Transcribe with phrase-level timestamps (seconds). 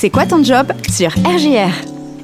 [0.00, 1.74] C'est quoi ton job sur RGR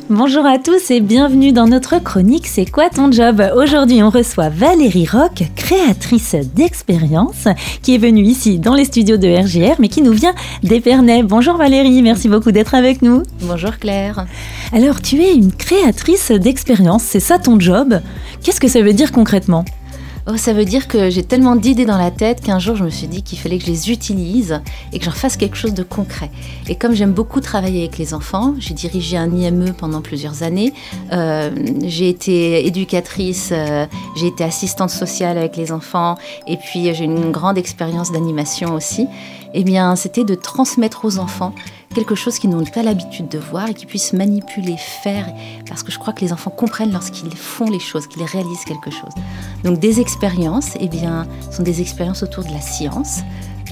[0.08, 4.48] Bonjour à tous et bienvenue dans notre chronique C'est quoi ton job Aujourd'hui on reçoit
[4.48, 7.48] Valérie Rock, créatrice d'expérience,
[7.82, 11.22] qui est venue ici dans les studios de RGR mais qui nous vient d'Épernay.
[11.22, 13.22] Bonjour Valérie, merci beaucoup d'être avec nous.
[13.42, 14.24] Bonjour Claire.
[14.72, 18.00] Alors tu es une créatrice d'expérience, c'est ça ton job?
[18.42, 19.66] Qu'est-ce que ça veut dire concrètement?
[20.28, 22.90] Oh, ça veut dire que j'ai tellement d'idées dans la tête qu'un jour je me
[22.90, 24.60] suis dit qu'il fallait que je les utilise
[24.92, 26.32] et que j'en fasse quelque chose de concret.
[26.68, 30.72] Et comme j'aime beaucoup travailler avec les enfants, j'ai dirigé un IME pendant plusieurs années,
[31.12, 31.52] euh,
[31.84, 36.16] j'ai été éducatrice, euh, j'ai été assistante sociale avec les enfants
[36.48, 39.06] et puis j'ai une grande expérience d'animation aussi.
[39.54, 41.54] Eh bien, c'était de transmettre aux enfants
[41.96, 45.32] quelque chose qu'ils n'ont pas l'habitude de voir et qu'ils puissent manipuler, faire,
[45.66, 48.90] parce que je crois que les enfants comprennent lorsqu'ils font les choses, qu'ils réalisent quelque
[48.90, 49.12] chose.
[49.64, 53.20] Donc des expériences, eh bien, sont des expériences autour de la science.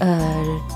[0.00, 0.18] Euh,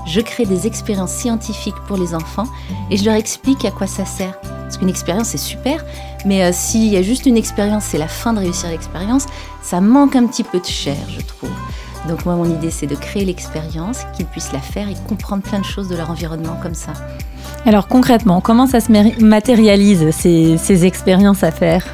[0.05, 2.45] je crée des expériences scientifiques pour les enfants
[2.91, 4.39] et je leur explique à quoi ça sert.
[4.41, 5.83] Parce qu'une expérience, c'est super,
[6.27, 9.25] mais euh, s'il y a juste une expérience, c'est la fin de réussir l'expérience,
[9.63, 11.49] ça manque un petit peu de chair, je trouve.
[12.07, 15.59] Donc moi, mon idée, c'est de créer l'expérience, qu'ils puissent la faire et comprendre plein
[15.59, 16.93] de choses de leur environnement comme ça.
[17.65, 18.91] Alors concrètement, comment ça se
[19.23, 21.85] matérialise ces, expériences à faire?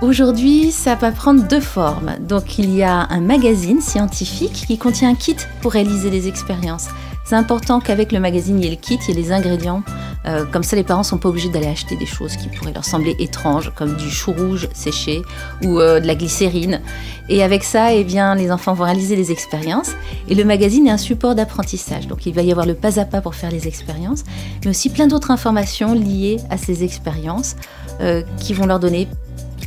[0.00, 2.12] Aujourd'hui, ça va prendre deux formes.
[2.20, 6.88] Donc, il y a un magazine scientifique qui contient un kit pour réaliser des expériences.
[7.24, 9.82] C'est important qu'avec le magazine, il y ait le kit, il y ait les ingrédients.
[10.26, 12.72] Euh, comme ça, les parents ne sont pas obligés d'aller acheter des choses qui pourraient
[12.72, 15.22] leur sembler étranges, comme du chou rouge séché
[15.64, 16.80] ou euh, de la glycérine.
[17.28, 19.92] Et avec ça, eh bien, les enfants vont réaliser des expériences.
[20.28, 22.06] Et le magazine est un support d'apprentissage.
[22.06, 24.24] Donc, il va y avoir le pas à pas pour faire les expériences,
[24.64, 27.56] mais aussi plein d'autres informations liées à ces expériences
[28.00, 29.08] euh, qui vont leur donner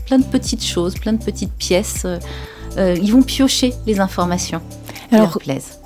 [0.06, 2.06] plein de petites choses, plein de petites pièces.
[2.78, 4.62] ils vont piocher les informations
[5.10, 5.80] qui leur plaisent.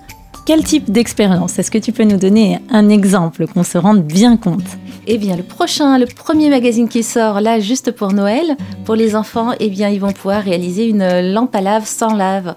[0.50, 4.36] Quel type d'expérience Est-ce que tu peux nous donner un exemple qu'on se rende bien
[4.36, 4.66] compte
[5.06, 9.16] eh bien, le prochain, le premier magazine qui sort là, juste pour Noël, pour les
[9.16, 12.56] enfants, eh bien, ils vont pouvoir réaliser une lampe à lave sans lave.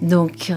[0.00, 0.54] Donc,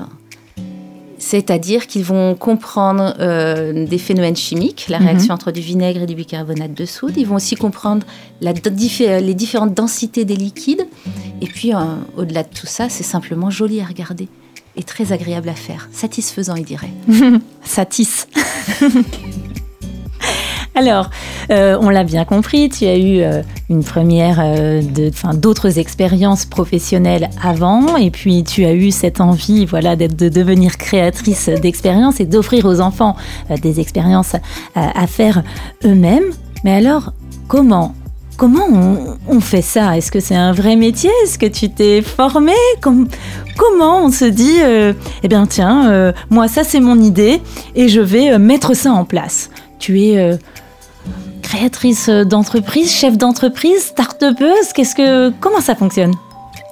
[1.18, 5.36] c'est-à-dire qu'ils vont comprendre euh, des phénomènes chimiques, la réaction mhm.
[5.42, 7.16] entre du vinaigre et du bicarbonate de soude.
[7.18, 8.06] Ils vont aussi comprendre
[8.40, 10.88] la, les différentes densités des liquides.
[11.42, 11.80] Et puis, euh,
[12.16, 14.30] au-delà de tout ça, c'est simplement joli à regarder
[14.76, 15.90] et très agréable à faire.
[15.92, 16.92] Satisfaisant, il dirait.
[17.64, 18.28] Satis.
[20.74, 21.10] Alors,
[21.52, 24.82] euh, on l'a bien compris, tu as eu euh, une première, euh,
[25.34, 31.50] d'autres expériences professionnelles avant, et puis tu as eu cette envie, voilà, de devenir créatrice
[31.50, 33.18] d'expériences et d'offrir aux enfants
[33.62, 34.36] des expériences
[34.76, 35.44] à faire
[35.84, 36.32] eux-mêmes.
[36.64, 37.12] Mais alors,
[37.50, 37.94] comment
[38.42, 38.70] Comment
[39.28, 39.96] on, fait ça?
[39.96, 41.12] Est-ce que c'est un vrai métier?
[41.24, 42.56] Est-ce que tu t'es formé?
[42.82, 47.40] Comment on se dit, euh, eh bien tiens, euh, moi ça c'est mon idée
[47.76, 49.52] et je vais euh, mettre ça en place.
[49.78, 50.40] Tu es
[51.44, 54.74] créatrice d'entreprise, chef d'entreprise, start-upeuse?
[54.74, 56.16] Qu'est-ce que, Comment ça fonctionne?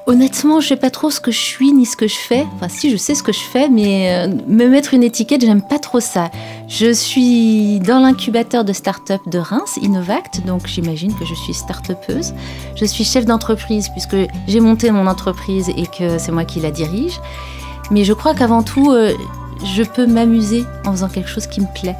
[0.09, 2.43] Honnêtement, je sais pas trop ce que je suis ni ce que je fais.
[2.55, 5.61] Enfin, si, je sais ce que je fais, mais euh, me mettre une étiquette, j'aime
[5.61, 6.31] pas trop ça.
[6.67, 12.33] Je suis dans l'incubateur de start-up de Reims, Innovact, donc j'imagine que je suis start-upeuse.
[12.75, 14.15] Je suis chef d'entreprise puisque
[14.47, 17.21] j'ai monté mon entreprise et que c'est moi qui la dirige.
[17.91, 19.13] Mais je crois qu'avant tout, euh,
[19.63, 21.95] je peux m'amuser en faisant quelque chose qui me plaît.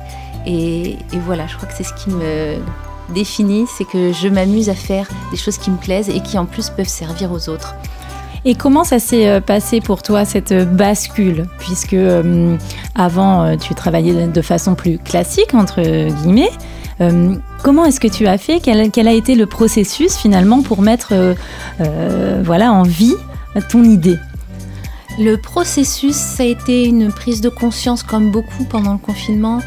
[0.47, 2.55] Et, et voilà, je crois que c'est ce qui me
[3.13, 6.47] définit, c'est que je m'amuse à faire des choses qui me plaisent et qui en
[6.47, 7.75] plus peuvent servir aux autres.
[8.45, 11.47] Et comment ça s'est euh, passé pour toi, cette euh, bascule?
[11.59, 12.55] Puisque euh,
[12.95, 16.51] avant, tu travaillais de façon plus classique, entre guillemets.
[17.63, 18.59] comment est-ce que tu as fait?
[18.61, 21.13] Quel, a été le processus finalement pour mettre
[22.43, 23.15] voilà, en vie
[23.69, 24.17] ton idée?
[25.17, 29.59] Le processus, ça a été une prise de conscience comme beaucoup pendant le confinement,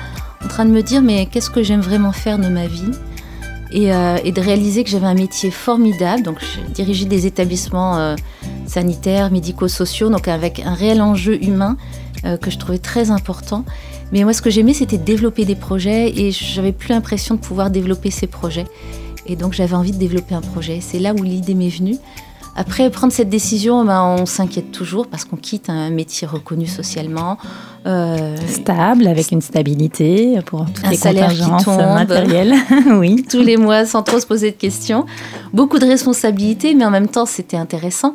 [0.45, 2.93] en train de me dire mais qu'est-ce que j'aime vraiment faire de ma vie?
[3.73, 6.23] Et, de réaliser que j'avais un métier formidable.
[6.23, 8.17] Donc, je dirigeais des établissements
[8.67, 11.77] sanitaires, médico-sociaux, donc avec un réel enjeu humain
[12.25, 13.65] euh, que je trouvais très important.
[14.13, 17.71] Mais moi, ce que j'aimais, c'était développer des projets et j'avais plus l'impression de pouvoir
[17.71, 18.67] développer ces projets.
[19.27, 20.79] Et donc, j'avais envie de développer un projet.
[20.81, 21.97] C'est là où l'idée m'est venue.
[22.55, 27.39] Après, prendre cette décision, ben, on s'inquiète toujours parce qu'on quitte un métier reconnu socialement.
[27.87, 32.55] Euh, Stable, avec une stabilité pour toutes un les salaire qui tombe, matérielles.
[32.93, 33.25] oui.
[33.31, 35.07] Tous les mois, sans trop se poser de questions.
[35.55, 38.15] Beaucoup de responsabilités, mais en même temps, c'était intéressant.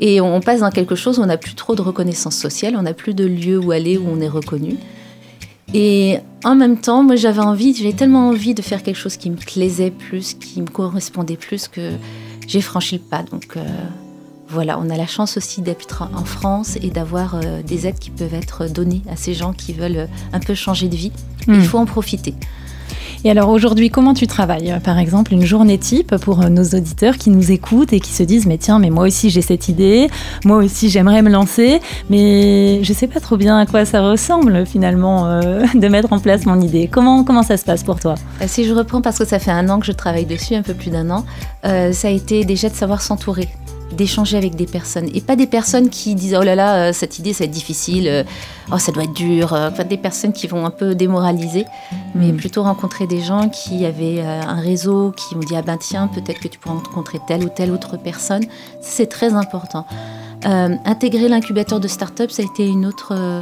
[0.00, 2.82] Et on passe dans quelque chose où on n'a plus trop de reconnaissance sociale, on
[2.82, 4.76] n'a plus de lieu où aller où on est reconnu.
[5.74, 9.30] Et en même temps, moi j'avais envie, j'avais tellement envie de faire quelque chose qui
[9.30, 11.92] me plaisait plus, qui me correspondait plus que
[12.50, 13.22] j'ai franchi le pas.
[13.22, 13.64] Donc euh,
[14.48, 18.10] voilà, on a la chance aussi d'être en France et d'avoir euh, des aides qui
[18.10, 21.12] peuvent être données à ces gens qui veulent un peu changer de vie.
[21.46, 21.62] Il hmm.
[21.62, 22.34] faut en profiter.
[23.22, 27.28] Et alors aujourd'hui, comment tu travailles Par exemple, une journée type pour nos auditeurs qui
[27.28, 30.08] nous écoutent et qui se disent mais tiens, mais moi aussi j'ai cette idée,
[30.46, 34.64] moi aussi j'aimerais me lancer, mais je sais pas trop bien à quoi ça ressemble
[34.64, 36.88] finalement euh, de mettre en place mon idée.
[36.90, 38.14] Comment comment ça se passe pour toi?
[38.40, 40.62] Euh, Si je reprends parce que ça fait un an que je travaille dessus, un
[40.62, 41.26] peu plus d'un an,
[41.66, 43.48] euh, ça a été déjà de savoir s'entourer
[43.92, 47.18] d'échanger avec des personnes et pas des personnes qui disent oh là là euh, cette
[47.18, 48.24] idée ça va être difficile euh,
[48.72, 51.66] oh ça doit être dur euh, enfin des personnes qui vont un peu démoraliser
[52.14, 52.36] mais mm.
[52.36, 56.40] plutôt rencontrer des gens qui avaient un réseau qui m'ont dit ah ben tiens peut-être
[56.40, 58.44] que tu pourras rencontrer telle ou telle autre personne
[58.80, 59.86] c'est très important
[60.42, 63.40] intégrer l'incubateur de start-up ça a été une autre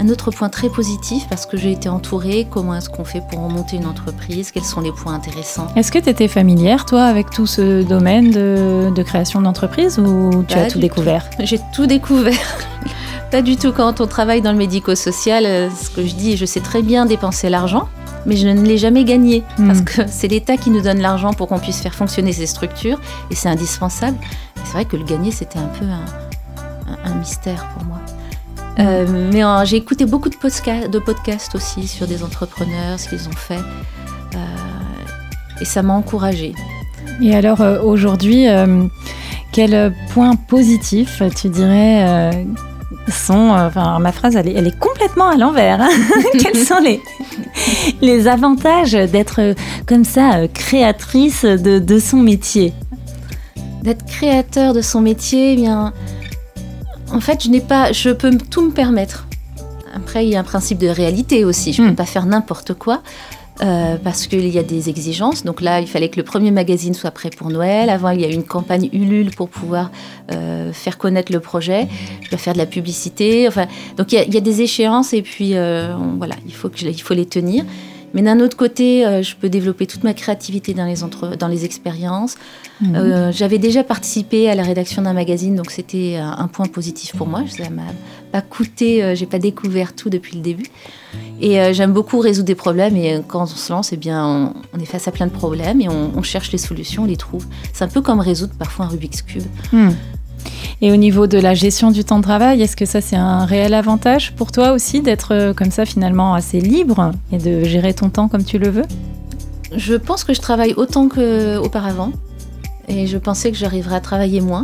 [0.00, 3.40] un autre point très positif parce que j'ai été entourée, comment est-ce qu'on fait pour
[3.40, 5.68] monter une entreprise, quels sont les points intéressants.
[5.76, 10.54] Est-ce que tu étais familière, toi, avec tout ce domaine de, création d'entreprise ou tu
[10.54, 12.34] as tout découvert J'ai tout découvert.
[13.30, 13.72] Pas du tout.
[13.72, 17.06] Quand on travaille dans le médico-social, euh, ce que je dis, je sais très bien
[17.06, 17.88] dépenser l'argent,
[18.26, 19.66] mais je ne l'ai jamais gagné hmm.
[19.66, 23.00] parce que c'est l'État qui nous donne l'argent pour qu'on puisse faire fonctionner ces structures
[23.30, 24.16] et c'est indispensable.
[24.64, 25.86] C'est vrai que le gagner, c'était un peu
[27.04, 27.98] un mystère pour moi.
[28.78, 33.28] Euh, mais j'ai écouté beaucoup de, podcasts, de podcasts aussi sur des entrepreneurs, ce qu'ils
[33.28, 33.58] ont fait.
[34.34, 34.38] Euh,
[35.60, 36.54] et ça m'a encouragée.
[37.20, 38.46] Et alors euh, aujourd'hui,
[39.52, 42.46] quel point positif tu dirais
[43.08, 45.80] sont, enfin ma phrase elle est, complètement à l'envers.
[45.80, 45.90] Hein.
[46.38, 47.00] Quels sont les,
[48.00, 49.54] les avantages d'être
[49.86, 52.72] comme ça créatrice de, de son métier?
[53.82, 55.92] D'être créateur de son métier, eh bien
[57.20, 59.26] en fait, je n'ai pas, je peux tout me permettre.
[59.94, 61.74] Après, il y a un principe de réalité aussi.
[61.74, 61.96] Je ne peux hmm.
[61.96, 63.02] pas faire n'importe quoi.
[63.60, 65.44] Euh, parce qu'il y a des exigences.
[65.44, 67.90] Donc là, il fallait que le premier magazine soit prêt pour Noël.
[67.90, 69.90] Avant, il y a eu une campagne Ulule pour pouvoir
[70.32, 71.88] euh, faire connaître le projet.
[72.22, 73.46] Je dois faire de la publicité.
[73.46, 73.66] Enfin,
[73.98, 77.12] donc il y, a, des échéances et puis euh, voilà, il faut, que il faut
[77.12, 77.66] les tenir.
[78.14, 81.48] Mais d'un autre côté, euh, je peux développer toute ma créativité dans les, entre, dans
[81.48, 82.36] les expériences.
[82.80, 82.94] Mhm.
[82.94, 87.26] Euh, j'avais déjà participé à la rédaction d'un magazine, donc c'était un, point positif pour
[87.26, 87.42] moi.
[87.48, 87.82] Ça m'a
[88.32, 90.66] pas coûté, euh, j'ai pas découvert tout depuis le début.
[91.40, 92.96] Et j'aime beaucoup résoudre des problèmes.
[92.96, 95.88] Et quand on se lance, eh bien, on, est face à plein de problèmes et
[95.88, 97.46] on, cherche les solutions, on les trouve.
[97.72, 99.42] C'est un peu comme résoudre parfois un Rubik's Cube.
[99.72, 99.90] Hmm.
[100.82, 103.44] Et au niveau de la gestion du temps de travail, est-ce que ça c'est un
[103.44, 107.92] réel avantage pour toi aussi d'être euh, comme ça finalement assez libre et de gérer
[107.92, 108.86] ton temps comme tu le veux?
[109.76, 112.12] Je pense que je travaille autant qu'auparavant
[112.88, 114.62] et je pensais que j'arriverais à travailler moins.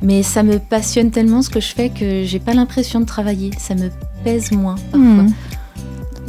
[0.00, 3.50] Mais ça me passionne tellement ce que je fais que j'ai pas l'impression de travailler.
[3.58, 3.90] Ça me
[4.24, 4.98] pèse moins parfois.
[4.98, 5.32] Hmm.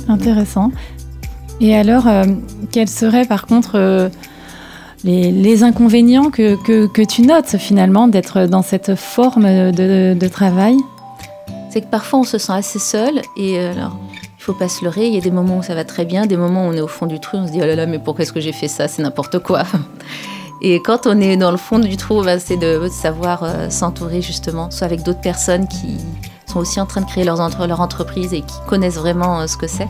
[0.07, 0.71] Intéressant.
[1.62, 2.25] Et alors, euh,
[2.71, 4.09] quel serait par contre euh,
[5.04, 6.56] les, inconvénients que,
[6.88, 10.78] que, tu notes finalement d'être dans cette forme de, travail
[11.69, 13.98] C'est que parfois on se sent assez seul et euh, alors
[14.38, 15.07] il faut pas se leurrer.
[15.07, 16.81] Il y a des moments où ça va très bien, des moments où on est
[16.81, 18.54] au fond du trou, on se dit oh là là mais pourquoi est-ce que j'ai
[18.54, 18.88] fait ça?
[18.88, 19.63] C'est n'importe quoi.
[20.62, 24.22] Et quand on est dans le fond du trou, bah, c'est de, savoir euh, s'entourer
[24.22, 25.98] justement, soit avec d'autres personnes qui
[26.46, 29.56] sont aussi en train de créer leur, leur entreprise et qui connaissent vraiment euh, ce
[29.56, 29.88] que c'est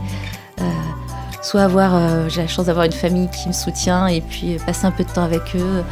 [1.41, 4.57] soit avoir, euh, j'ai la chance d'avoir une famille qui me soutient et puis euh,
[4.65, 5.83] passer un peu de temps avec eux,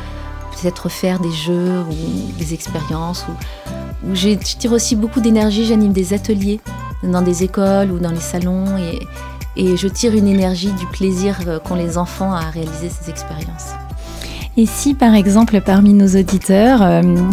[0.52, 3.26] peut-être faire des jeux ou des expériences.
[3.28, 6.60] Ou, je tire aussi beaucoup d'énergie, j'anime des ateliers
[7.04, 9.00] dans des écoles ou dans les salons et,
[9.56, 13.72] et je tire une énergie du plaisir euh, qu'ont les enfants à réaliser ces expériences.
[14.60, 16.80] Et si par exemple parmi nos auditeurs,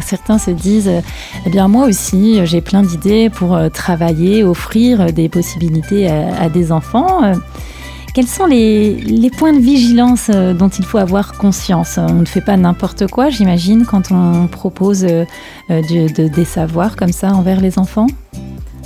[0.05, 0.91] certains se disent,
[1.47, 7.23] eh bien moi aussi j'ai plein d'idées pour travailler, offrir des possibilités à des enfants,
[8.15, 11.99] quels sont les, points de vigilance euh, dont il faut avoir conscience?
[11.99, 15.25] On ne fait pas n'importe quoi, j'imagine, quand on propose euh,
[15.71, 18.07] euh, des savoirs comme ça envers les enfants?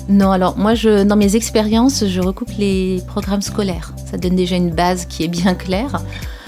[0.08, 3.92] Non, alors moi, je, dans mes expériences, je recoupe les programmes scolaires.
[4.10, 6.02] Ça donne déjà une base qui est bien claire.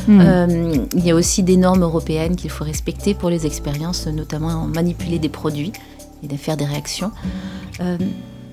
[0.09, 0.87] Hmm.
[0.95, 5.19] il y a aussi des normes européennes qu'il faut respecter pour les expériences, notamment manipuler
[5.19, 5.73] des produits
[6.23, 7.11] et faire des réactions.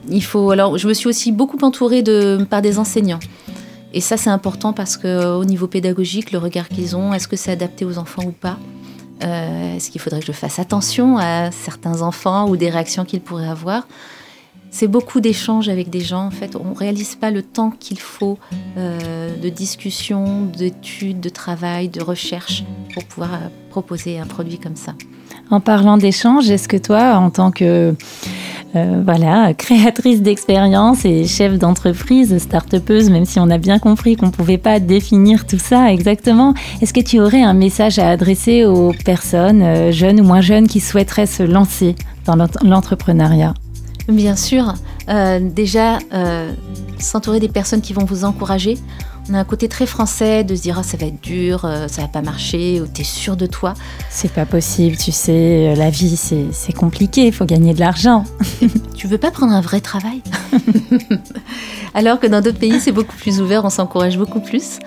[0.10, 3.22] il faut, alors, je me suis aussi beaucoup entourée de, par des enseignants.
[3.94, 7.52] Et ça, c'est important parce qu'au niveau pédagogique, le regard qu'ils ont, est-ce que c'est
[7.52, 8.58] adapté aux enfants ou pas?
[9.24, 13.22] Euh, Est-ce qu'il faudrait que je fasse attention à certains enfants ou des réactions qu'ils
[13.22, 13.88] pourraient avoir?
[14.70, 16.26] C'est beaucoup d'échanges avec des gens.
[16.26, 18.38] En fait, on ne réalise pas le temps qu'il faut
[18.78, 22.64] euh, de discussion, d'études, de travail, de recherche
[22.94, 24.94] pour pouvoir euh, proposer un produit comme ça.
[25.50, 27.96] En parlant d'échanges, est-ce que toi, en tant que
[28.76, 34.28] euh, voilà, créatrice d'expérience et chef d'entreprise, start-upeuse, même si on a bien compris qu'on
[34.28, 36.54] ne pouvait pas définir tout ça exactement.
[36.82, 40.68] Est-ce que tu aurais un message à adresser aux personnes, euh, jeunes ou moins jeunes,
[40.68, 43.54] qui souhaiteraient se lancer dans l'entrepreneuriat?
[44.10, 44.74] Bien sûr.
[45.10, 46.00] Euh, déjà,
[47.00, 48.78] s'entourer des personnes qui vont vous encourager.
[49.30, 51.88] On a un côté très français de se dire ah, ça va être dur, euh,
[51.88, 53.74] ça va pas marcher, ou t'es sûr de toi.
[54.10, 58.24] C'est pas possible, tu sais, euh, la vie c'est compliqué, il faut gagner de l'argent.
[58.96, 60.22] tu veux pas prendre un vrai travail?
[61.94, 64.80] Alors que dans d'autres pays c'est beaucoup plus ouvert, on s'encourage beaucoup plus.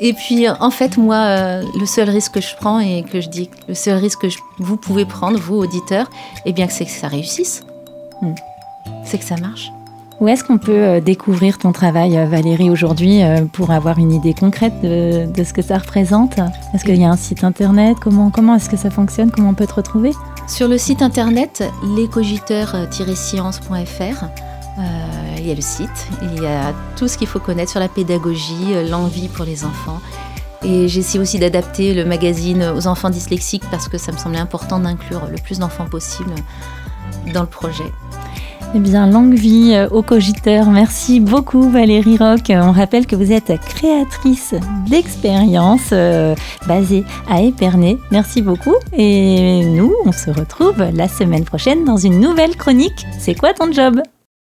[0.00, 3.28] Et puis, en fait, moi, euh, le seul risque que je prends et que je
[3.28, 4.26] dis, le seul risque que
[4.58, 6.10] vous pouvez prendre, vous, auditeurs,
[6.46, 7.62] eh bien, c'est que ça réussisse.
[8.20, 8.34] Hmm.
[9.04, 9.70] C'est que ça marche.
[10.20, 13.20] Où est-ce qu'on peut euh, découvrir ton travail, euh, Valérie, aujourd'hui,
[13.52, 16.38] pour avoir une idée concrète de, ce que ça représente?
[16.74, 17.96] Est-ce qu'il y a un site internet?
[18.00, 19.30] Comment, est-ce que ça fonctionne?
[19.30, 20.12] Comment on peut te retrouver?
[20.46, 21.64] Sur le site internet,
[21.96, 24.24] lescogiteurs-science.fr.
[24.78, 24.82] Euh,
[25.38, 27.88] il y a le site, il y a tout ce qu'il faut connaître sur la
[27.88, 30.00] pédagogie, euh, l'envie pour les enfants.
[30.62, 34.80] Et j'essaie aussi d'adapter le magazine aux enfants dyslexiques parce que ça me semblait important
[34.80, 36.34] d'inclure le plus d'enfants possible
[37.32, 37.84] dans le projet.
[38.76, 40.68] Eh bien, longue vie euh, au cogiteur.
[40.68, 42.50] Merci beaucoup Valérie Rock.
[42.50, 44.54] On rappelle que vous êtes créatrice
[44.88, 45.94] d'expériences
[46.66, 47.98] basée à Épernay.
[48.10, 48.74] Merci beaucoup.
[48.92, 53.06] Et nous, on se retrouve la semaine prochaine dans une nouvelle chronique.
[53.18, 54.00] C'est quoi ton job?